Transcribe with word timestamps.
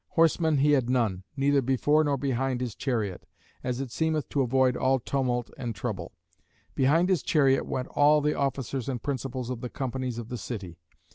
Horsemen 0.15 0.57
he 0.57 0.71
had 0.71 0.89
none, 0.89 1.25
neither 1.37 1.61
before 1.61 2.03
nor 2.03 2.17
behind 2.17 2.59
his 2.59 2.73
chariot: 2.73 3.27
as 3.63 3.79
it 3.79 3.91
seemeth, 3.91 4.27
to 4.29 4.41
avoid 4.41 4.75
all 4.75 4.97
tumult 4.97 5.51
and 5.59 5.75
trouble. 5.75 6.13
Behind 6.73 7.07
his 7.07 7.21
chariot 7.21 7.67
went 7.67 7.87
all 7.89 8.19
the 8.19 8.33
officers 8.33 8.89
and 8.89 9.03
principals 9.03 9.51
of 9.51 9.61
the 9.61 9.69
companies 9.69 10.17
of 10.17 10.29
the 10.29 10.39
city. 10.39 10.79